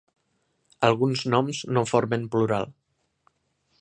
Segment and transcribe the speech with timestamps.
[0.87, 2.67] Alguns noms no formen plural.